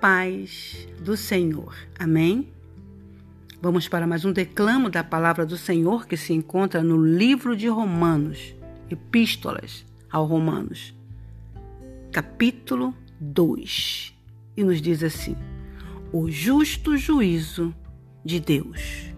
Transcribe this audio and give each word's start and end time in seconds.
paz 0.00 0.88
do 0.98 1.14
Senhor. 1.14 1.76
Amém? 1.98 2.48
Vamos 3.60 3.86
para 3.86 4.06
mais 4.06 4.24
um 4.24 4.32
declamo 4.32 4.88
da 4.88 5.04
palavra 5.04 5.44
do 5.44 5.58
Senhor 5.58 6.06
que 6.06 6.16
se 6.16 6.32
encontra 6.32 6.82
no 6.82 6.96
livro 7.04 7.54
de 7.54 7.68
Romanos, 7.68 8.54
Epístolas 8.90 9.84
ao 10.10 10.24
Romanos, 10.24 10.96
capítulo 12.10 12.94
2. 13.20 14.14
E 14.56 14.64
nos 14.64 14.80
diz 14.80 15.02
assim: 15.02 15.36
O 16.10 16.30
justo 16.30 16.96
juízo 16.96 17.74
de 18.24 18.40
Deus. 18.40 19.12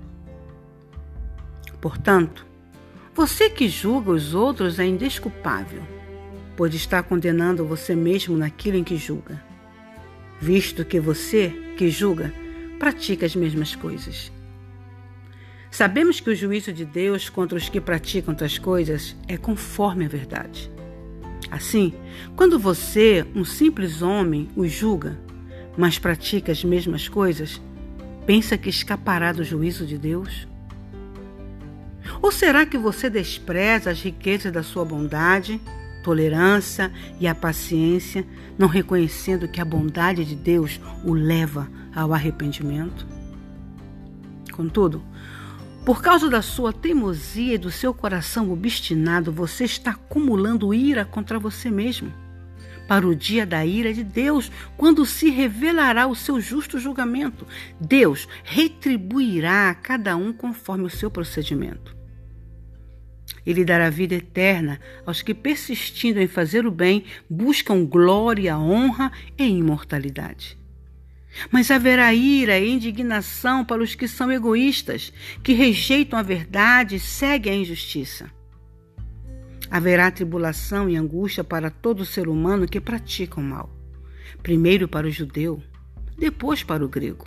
Portanto, 1.80 2.44
você 3.14 3.48
que 3.48 3.68
julga 3.68 4.10
os 4.10 4.34
outros 4.34 4.80
é 4.80 4.84
indesculpável, 4.84 5.82
pois 6.56 6.74
está 6.74 7.02
condenando 7.04 7.64
você 7.64 7.94
mesmo 7.94 8.36
naquilo 8.36 8.76
em 8.76 8.84
que 8.84 8.96
julga 8.96 9.51
visto 10.42 10.84
que 10.84 10.98
você, 10.98 11.50
que 11.76 11.88
julga, 11.88 12.34
pratica 12.76 13.24
as 13.24 13.36
mesmas 13.36 13.76
coisas. 13.76 14.32
Sabemos 15.70 16.18
que 16.18 16.30
o 16.30 16.34
juízo 16.34 16.72
de 16.72 16.84
Deus 16.84 17.30
contra 17.30 17.56
os 17.56 17.68
que 17.68 17.80
praticam 17.80 18.34
tais 18.34 18.58
coisas 18.58 19.14
é 19.28 19.36
conforme 19.36 20.04
a 20.04 20.08
verdade. 20.08 20.68
Assim, 21.48 21.94
quando 22.34 22.58
você, 22.58 23.24
um 23.36 23.44
simples 23.44 24.02
homem, 24.02 24.48
os 24.56 24.72
julga, 24.72 25.16
mas 25.78 25.96
pratica 25.96 26.50
as 26.50 26.64
mesmas 26.64 27.08
coisas, 27.08 27.60
pensa 28.26 28.58
que 28.58 28.68
escapará 28.68 29.30
do 29.30 29.44
juízo 29.44 29.86
de 29.86 29.96
Deus? 29.96 30.48
Ou 32.20 32.32
será 32.32 32.66
que 32.66 32.76
você 32.76 33.08
despreza 33.08 33.92
as 33.92 34.02
riquezas 34.02 34.50
da 34.50 34.64
sua 34.64 34.84
bondade 34.84 35.60
tolerância 36.02 36.92
e 37.20 37.26
a 37.26 37.34
paciência, 37.34 38.26
não 38.58 38.68
reconhecendo 38.68 39.48
que 39.48 39.60
a 39.60 39.64
bondade 39.64 40.24
de 40.24 40.34
Deus 40.34 40.80
o 41.04 41.12
leva 41.12 41.68
ao 41.94 42.12
arrependimento? 42.12 43.06
Contudo, 44.52 45.02
por 45.84 46.00
causa 46.00 46.28
da 46.30 46.42
sua 46.42 46.72
teimosia 46.72 47.54
e 47.54 47.58
do 47.58 47.70
seu 47.70 47.92
coração 47.92 48.52
obstinado, 48.52 49.32
você 49.32 49.64
está 49.64 49.90
acumulando 49.92 50.72
ira 50.72 51.04
contra 51.04 51.38
você 51.38 51.70
mesmo. 51.70 52.12
Para 52.86 53.06
o 53.06 53.16
dia 53.16 53.46
da 53.46 53.64
ira 53.64 53.92
de 53.92 54.04
Deus, 54.04 54.50
quando 54.76 55.06
se 55.06 55.30
revelará 55.30 56.06
o 56.06 56.14
seu 56.14 56.40
justo 56.40 56.78
julgamento, 56.78 57.46
Deus 57.80 58.28
retribuirá 58.44 59.70
a 59.70 59.74
cada 59.74 60.16
um 60.16 60.32
conforme 60.32 60.84
o 60.84 60.90
seu 60.90 61.10
procedimento. 61.10 62.01
Ele 63.44 63.64
dará 63.64 63.90
vida 63.90 64.14
eterna 64.14 64.80
aos 65.04 65.20
que, 65.20 65.34
persistindo 65.34 66.20
em 66.20 66.28
fazer 66.28 66.66
o 66.66 66.70
bem, 66.70 67.04
buscam 67.28 67.84
glória, 67.84 68.56
honra 68.56 69.10
e 69.36 69.44
imortalidade. 69.44 70.56
Mas 71.50 71.70
haverá 71.70 72.12
ira 72.14 72.58
e 72.58 72.70
indignação 72.70 73.64
para 73.64 73.82
os 73.82 73.94
que 73.94 74.06
são 74.06 74.30
egoístas, 74.30 75.12
que 75.42 75.54
rejeitam 75.54 76.18
a 76.18 76.22
verdade 76.22 76.96
e 76.96 77.00
seguem 77.00 77.52
a 77.52 77.56
injustiça. 77.56 78.30
Haverá 79.70 80.10
tribulação 80.10 80.88
e 80.88 80.96
angústia 80.96 81.42
para 81.42 81.70
todo 81.70 82.04
ser 82.04 82.28
humano 82.28 82.68
que 82.68 82.80
pratica 82.80 83.40
o 83.40 83.42
mal. 83.42 83.70
Primeiro 84.42 84.86
para 84.86 85.06
o 85.06 85.10
judeu, 85.10 85.62
depois 86.18 86.62
para 86.62 86.84
o 86.84 86.88
grego. 86.88 87.26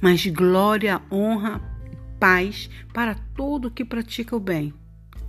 Mas 0.00 0.26
glória, 0.26 1.00
honra 1.10 1.62
paz 2.18 2.68
para 2.92 3.14
todo 3.14 3.70
que 3.70 3.84
pratica 3.84 4.34
o 4.34 4.40
bem 4.40 4.74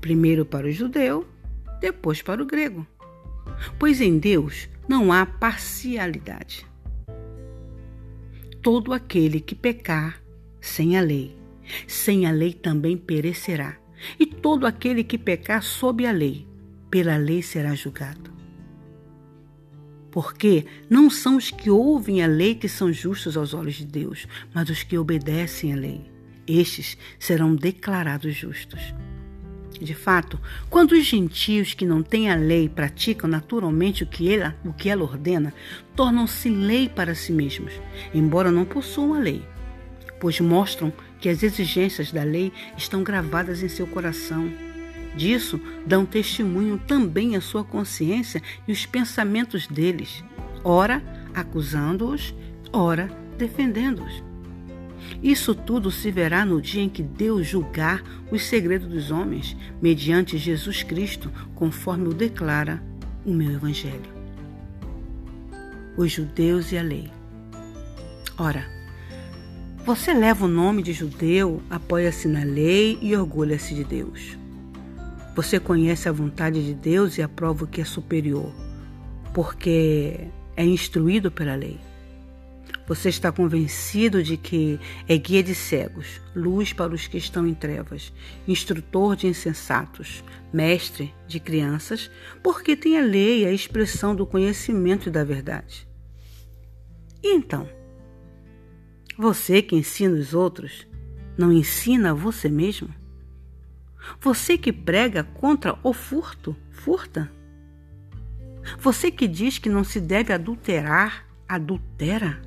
primeiro 0.02 0.45
para 0.45 0.67
o 0.67 0.72
judeu, 0.72 1.28
depois 1.80 2.22
para 2.22 2.42
o 2.42 2.45
grego. 2.45 2.86
Pois 3.80 4.02
em 4.02 4.17
Deus 4.17 4.70
não 4.88 5.12
há 5.12 5.26
parcialidade. 5.26 6.66
Todo 8.62 8.94
aquele 8.94 9.39
que 9.39 9.55
pecar 9.55 10.21
sem 10.60 10.98
a 10.98 11.02
lei, 11.02 11.36
sem 11.88 12.26
a 12.26 12.32
lei 12.32 12.54
também 12.54 12.98
perecerá. 12.98 13.77
E 14.20 14.26
todo 14.26 14.67
aquele 14.67 15.04
que 15.04 15.17
pecar 15.17 15.64
sob 15.64 16.05
a 16.05 16.11
lei, 16.11 16.48
pela 16.89 17.17
lei 17.17 17.42
será 17.42 17.73
julgado. 17.73 18.32
Porque 20.11 20.66
não 20.89 21.10
são 21.10 21.38
os 21.38 21.52
que 21.52 21.70
ouvem 21.70 22.23
a 22.23 22.27
lei 22.27 22.55
que 22.55 22.70
são 22.70 22.92
justos 22.92 23.36
aos 23.36 23.54
olhos 23.54 23.76
de 23.76 23.86
Deus, 23.86 24.27
mas 24.54 24.70
os 24.70 24.83
que 24.83 24.98
obedecem 24.98 25.73
à 25.73 25.76
lei. 25.76 26.02
Estes 26.48 26.98
serão 27.20 27.55
declarados 27.55 28.36
justos. 28.36 28.94
De 29.80 29.93
fato, 29.93 30.39
quando 30.70 30.93
os 30.93 31.05
gentios 31.05 31.73
que 31.73 31.86
não 31.86 32.02
têm 32.02 32.32
a 32.32 32.36
lei 32.36 32.67
praticam 32.67 33.30
naturalmente 33.30 34.04
o 34.04 34.08
que 34.08 34.33
ela, 34.33 34.55
o 34.65 34.73
que 34.73 34.89
ela 34.89 35.04
ordena, 35.04 35.54
tornam-se 35.95 36.49
lei 36.49 36.89
para 36.89 37.14
si 37.14 37.32
mesmos, 37.32 37.73
embora 38.14 38.52
não 38.52 38.65
possuam 38.65 39.14
a 39.14 39.20
lei, 39.20 39.43
pois 40.20 40.39
mostram 40.39 40.92
que 41.20 41.30
as 41.30 41.43
exigências 41.43 42.11
da 42.11 42.23
lei 42.23 42.52
estão 42.76 43.04
gravadas 43.04 43.61
em 43.61 43.70
seu 43.70 43.86
coração. 43.86 44.52
Disso 45.15 45.60
dão 45.86 46.05
testemunho 46.05 46.77
também 46.77 47.36
a 47.36 47.42
sua 47.42 47.64
consciência 47.64 48.42
e 48.67 48.71
os 48.71 48.86
pensamentos 48.86 49.67
deles, 49.67 50.23
ora 50.64 51.04
acusando-os, 51.33 52.36
ora 52.71 53.09
defendendo-os. 53.38 54.27
Isso 55.21 55.55
tudo 55.55 55.89
se 55.89 56.11
verá 56.11 56.45
no 56.45 56.61
dia 56.61 56.83
em 56.83 56.89
que 56.89 57.03
Deus 57.03 57.47
julgar 57.47 58.03
os 58.31 58.43
segredos 58.43 58.87
dos 58.87 59.11
homens, 59.11 59.55
mediante 59.81 60.37
Jesus 60.37 60.83
Cristo, 60.83 61.31
conforme 61.55 62.08
o 62.08 62.13
declara 62.13 62.81
o 63.25 63.31
meu 63.31 63.52
Evangelho. 63.52 64.17
Os 65.95 66.11
judeus 66.11 66.71
e 66.71 66.77
a 66.77 66.81
lei. 66.81 67.09
Ora, 68.37 68.65
você 69.85 70.13
leva 70.13 70.45
o 70.45 70.49
nome 70.49 70.83
de 70.83 70.93
judeu, 70.93 71.61
apoia-se 71.69 72.27
na 72.27 72.43
lei 72.43 72.99
e 73.02 73.15
orgulha-se 73.15 73.73
de 73.73 73.83
Deus. 73.83 74.37
Você 75.35 75.59
conhece 75.59 76.09
a 76.09 76.11
vontade 76.11 76.65
de 76.65 76.73
Deus 76.73 77.17
e 77.17 77.21
aprova 77.21 77.64
o 77.64 77.67
que 77.67 77.79
é 77.79 77.85
superior, 77.85 78.52
porque 79.33 80.27
é 80.55 80.65
instruído 80.65 81.31
pela 81.31 81.55
lei. 81.55 81.79
Você 82.87 83.09
está 83.09 83.33
convencido 83.33 84.23
de 84.23 84.37
que 84.37 84.80
é 85.09 85.17
guia 85.17 85.43
de 85.43 85.53
cegos, 85.53 86.21
luz 86.33 86.71
para 86.71 86.93
os 86.93 87.05
que 87.05 87.17
estão 87.17 87.45
em 87.45 87.53
trevas, 87.53 88.14
instrutor 88.48 89.17
de 89.17 89.27
insensatos, 89.27 90.23
mestre 90.53 91.14
de 91.27 91.37
crianças, 91.37 92.09
porque 92.42 92.77
tem 92.77 92.97
a 92.97 93.02
lei, 93.02 93.45
a 93.45 93.52
expressão 93.52 94.15
do 94.15 94.26
conhecimento 94.26 95.09
e 95.09 95.11
da 95.11 95.26
verdade. 95.26 95.86
E 97.21 97.36
então? 97.36 97.70
Você 99.17 99.61
que 99.61 99.76
ensina 99.76 100.15
os 100.15 100.33
outros, 100.33 100.87
não 101.37 101.52
ensina 101.52 102.14
você 102.14 102.47
mesmo? 102.47 102.87
Você 104.21 104.58
que 104.58 104.71
prega 104.71 105.26
contra 105.26 105.77
o 105.83 105.92
furto, 105.92 106.55
furta? 106.71 107.30
Você 108.80 109.11
que 109.11 109.27
diz 109.27 109.58
que 109.58 109.67
não 109.67 109.83
se 109.83 109.99
deve 109.99 110.31
adulterar, 110.31 111.26
adultera? 111.49 112.46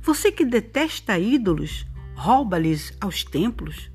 Você 0.00 0.32
que 0.32 0.44
detesta 0.44 1.18
ídolos, 1.18 1.86
rouba-lhes 2.14 2.96
aos 3.00 3.24
templos. 3.24 3.90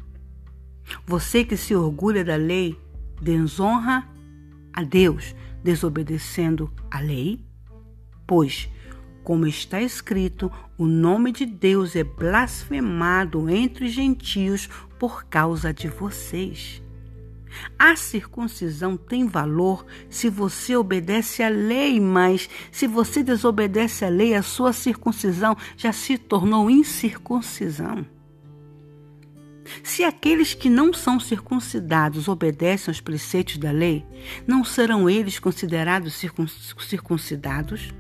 Você 1.06 1.44
que 1.44 1.58
se 1.58 1.76
orgulha 1.76 2.24
da 2.24 2.36
lei, 2.36 2.80
desonra 3.22 4.08
a 4.74 4.84
Deus, 4.84 5.36
desobedecendo 5.64 6.72
a 6.90 7.00
lei? 7.00 7.46
Pois, 8.26 8.70
como 9.24 9.46
está 9.46 9.82
escrito, 9.82 10.52
o 10.78 10.86
nome 10.86 11.32
de 11.32 11.46
Deus 11.46 11.96
é 11.96 12.04
blasfemado 12.04 13.50
entre 13.50 13.86
os 13.86 13.92
gentios 13.92 14.70
por 14.98 15.26
causa 15.26 15.74
de 15.74 15.90
vocês. 15.90 16.82
A 17.78 17.96
circuncisão 17.96 18.98
tem 18.98 19.26
valor 19.26 19.86
se 20.10 20.30
você 20.30 20.76
obedece 20.76 21.42
à 21.42 21.50
lei, 21.50 22.00
mas 22.00 22.50
se 22.72 22.88
você 22.88 23.24
desobedece 23.24 24.06
à 24.06 24.10
lei, 24.10 24.36
a 24.36 24.44
sua 24.44 24.74
circuncisão 24.74 25.56
já 25.76 25.92
se 25.92 26.18
tornou 26.18 26.70
incircuncisão. 26.70 28.06
Se 29.84 30.04
aqueles 30.04 30.54
que 30.54 30.70
não 30.70 30.94
são 30.94 31.20
circuncidados 31.20 32.28
obedecem 32.28 32.92
aos 32.92 33.02
preceitos 33.02 33.58
da 33.58 33.72
lei, 33.72 34.06
não 34.46 34.64
serão 34.64 35.10
eles 35.10 35.40
considerados 35.40 36.24
circuncidados? 36.80 37.94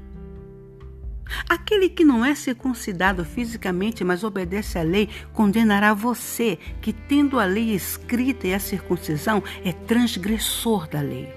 Aquele 1.50 1.90
que 1.90 2.04
não 2.04 2.24
é 2.24 2.34
circuncidado 2.36 3.24
fisicamente, 3.26 4.04
mas 4.04 4.24
obedece 4.24 4.78
à 4.78 4.82
lei, 4.82 5.10
condenará 5.34 5.94
você, 5.94 6.58
que 6.82 6.94
tendo 6.94 7.40
a 7.40 7.46
lei 7.46 7.74
escrita 7.74 8.48
e 8.48 8.54
a 8.54 8.60
circuncisão, 8.60 9.44
é 9.64 9.72
transgressor 9.72 10.88
da 10.88 11.02
lei. 11.02 11.30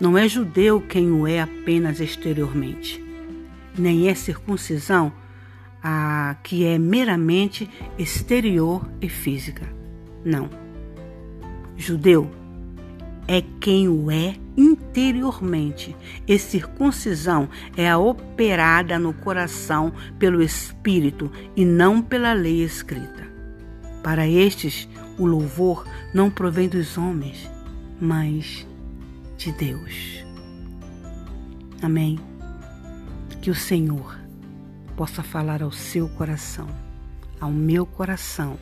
Não 0.00 0.16
é 0.16 0.28
judeu 0.28 0.80
quem 0.80 1.10
o 1.10 1.26
é 1.26 1.40
apenas 1.40 2.00
exteriormente, 2.00 3.04
nem 3.76 4.08
é 4.08 4.14
circuncisão 4.14 5.12
a 5.82 6.36
que 6.42 6.64
é 6.64 6.78
meramente 6.78 7.68
exterior 7.98 8.88
e 9.00 9.08
física. 9.08 9.68
Não. 10.24 10.48
Judeu 11.76 12.30
é 13.28 13.42
quem 13.60 13.88
o 13.88 14.10
é 14.10 14.34
interiormente, 14.56 15.94
e 16.26 16.38
circuncisão 16.38 17.48
é 17.76 17.88
a 17.88 17.98
operada 17.98 18.98
no 18.98 19.12
coração 19.12 19.92
pelo 20.18 20.42
Espírito 20.42 21.30
e 21.54 21.64
não 21.64 22.00
pela 22.00 22.32
lei 22.32 22.64
escrita. 22.64 23.28
Para 24.02 24.26
estes, 24.26 24.88
o 25.18 25.26
louvor 25.26 25.86
não 26.14 26.30
provém 26.30 26.68
dos 26.68 26.96
homens, 26.96 27.48
mas 28.00 28.66
de 29.36 29.52
Deus. 29.52 30.24
Amém. 31.82 32.18
Que 33.42 33.50
o 33.50 33.54
Senhor 33.54 34.18
possa 34.96 35.22
falar 35.22 35.62
ao 35.62 35.70
seu 35.70 36.08
coração, 36.08 36.66
ao 37.38 37.52
meu 37.52 37.84
coração 37.84 38.58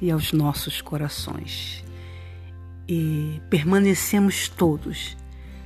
e 0.00 0.10
aos 0.10 0.32
nossos 0.32 0.80
corações. 0.80 1.85
E 2.88 3.40
permanecemos 3.50 4.48
todos 4.48 5.16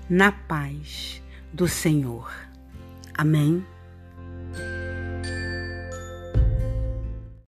na 0.09 0.33
paz 0.33 1.23
do 1.53 1.69
Senhor. 1.69 2.33
Amém. 3.17 3.65